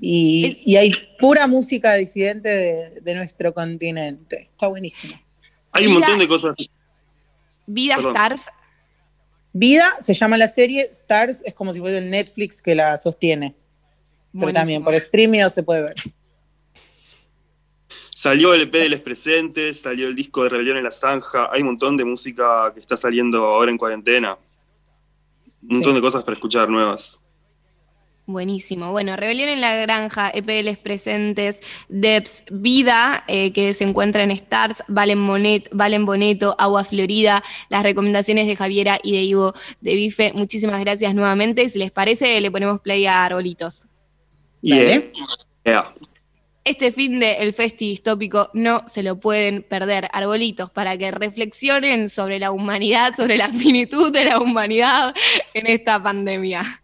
[0.00, 4.48] Y, y hay pura música disidente de, de nuestro continente.
[4.52, 5.14] Está buenísimo.
[5.72, 6.54] hay un montón de cosas.
[7.66, 8.16] Vida Perdón.
[8.16, 8.46] Stars.
[9.52, 13.54] Vida se llama la serie, Stars es como si fuera el Netflix que la sostiene.
[14.32, 14.84] Pero también Buenísimo.
[14.84, 15.94] por streaming se puede ver.
[18.14, 21.50] Salió el EP de Les Presentes, salió el disco de Rebelión en la Zanja.
[21.52, 24.38] Hay un montón de música que está saliendo ahora en cuarentena.
[25.62, 25.96] Un montón Sí.
[25.96, 27.18] de cosas para escuchar nuevas.
[28.26, 28.90] Buenísimo.
[28.90, 31.60] Bueno, Rebelión en la Granja, EPLs presentes,
[31.90, 37.82] Debs, Vida, eh, que se encuentra en Stars, Valen, Monet, Valen Boneto, Agua Florida, las
[37.82, 40.32] recomendaciones de Javiera y de Ivo de Bife.
[40.34, 41.68] Muchísimas gracias nuevamente.
[41.68, 43.86] Si les parece, le ponemos play a Arbolitos.
[44.62, 45.12] Dale.
[45.64, 45.94] Yeah.
[46.64, 50.08] Este fin de El Festi Distópico no se lo pueden perder.
[50.10, 55.14] Arbolitos, para que reflexionen sobre la humanidad, sobre la finitud de la humanidad
[55.52, 56.83] en esta pandemia.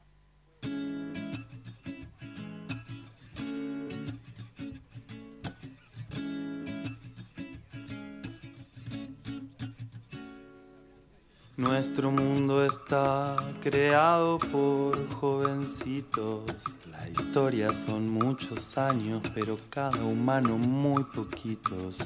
[11.61, 16.51] Nuestro mundo está creado por jovencitos.
[16.91, 21.99] La historia son muchos años, pero cada humano muy poquitos.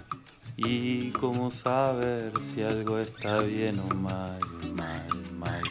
[0.57, 4.41] Y cómo saber si algo está bien o mal,
[4.75, 5.07] mal,
[5.39, 5.63] mal.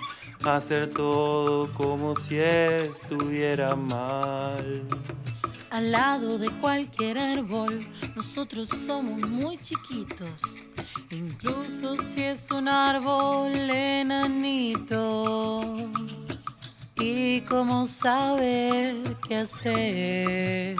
[0.46, 4.88] Hacer todo como si estuviera mal.
[5.72, 10.70] Al lado de cualquier árbol, nosotros somos muy chiquitos.
[11.14, 15.62] Incluso si es un árbol enanito.
[16.96, 18.96] Y cómo saber
[19.28, 20.76] qué hacer.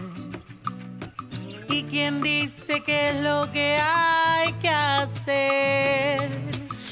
[1.70, 6.32] ¿Y quién dice qué es lo que hay que hacer?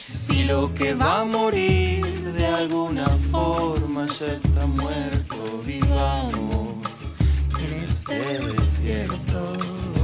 [0.07, 7.15] Si lo que va a morir de alguna forma ya está muerto, vivamos
[7.59, 10.00] en este desierto.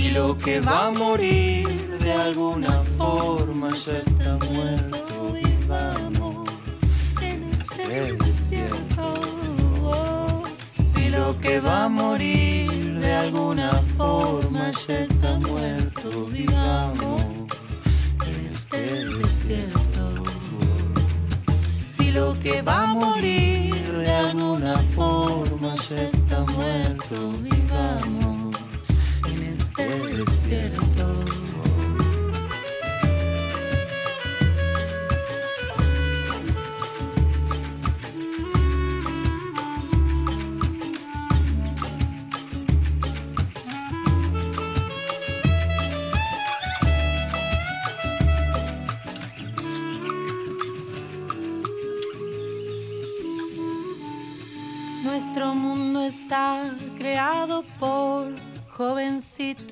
[0.00, 6.48] Si lo que va a morir de alguna forma ya está muerto, vivamos
[7.20, 9.14] en este desierto.
[10.86, 17.22] Si lo que va a morir de alguna forma ya está muerto, vivamos
[18.26, 20.24] en este desierto.
[21.78, 28.29] Si lo que va a morir de alguna forma ya está muerto, vivamos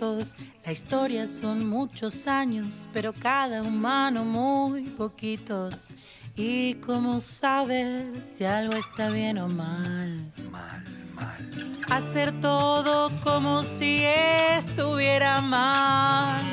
[0.01, 5.91] La historia son muchos años, pero cada humano muy poquitos.
[6.37, 10.33] ¿Y cómo saber si algo está bien o mal?
[10.53, 10.85] Mal,
[11.15, 11.79] mal.
[11.91, 16.47] Hacer todo como si estuviera mal.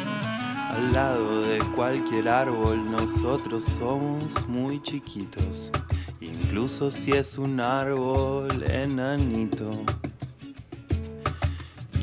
[0.72, 5.72] Al lado de cualquier árbol nosotros somos muy chiquitos,
[6.20, 9.70] incluso si es un árbol enanito.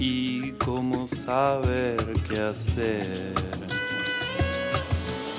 [0.04, 1.96] ¿Y cómo saber
[2.28, 3.34] qué hacer?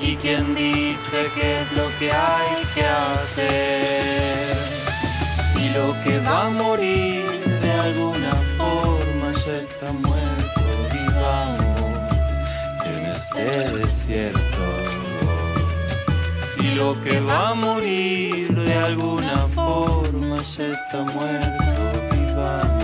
[0.02, 4.56] ¿Y quién dice qué es lo que hay que hacer?
[5.52, 7.26] Si lo que va a morir
[7.62, 12.24] de alguna forma ya está muerto, vivamos
[12.86, 14.66] en este desierto.
[16.56, 22.83] Si lo que va a morir de alguna forma ya está muerto, vivamos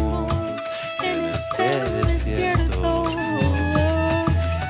[1.78, 3.06] desierto.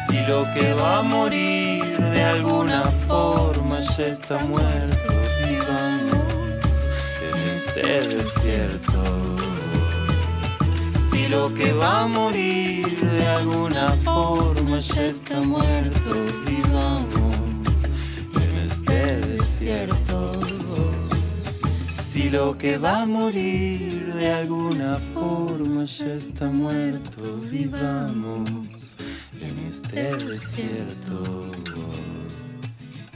[0.07, 5.13] Si lo que va a morir de alguna forma ya está muerto,
[5.47, 6.69] vivamos
[7.27, 7.81] en este
[8.15, 9.03] desierto.
[11.09, 16.11] Si lo que va a morir de alguna forma ya está muerto,
[16.45, 17.35] vivamos
[18.41, 20.08] en este desierto.
[22.29, 28.97] Si lo que va a morir de alguna forma ya está muerto, vivamos
[29.41, 31.51] en este desierto.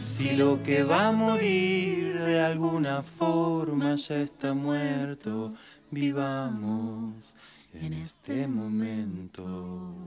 [0.03, 5.53] Si lo que va a morir de alguna forma ya está muerto,
[5.91, 7.38] vivamos
[7.72, 9.93] en este momento.